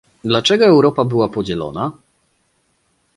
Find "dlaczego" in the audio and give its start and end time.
0.23-0.65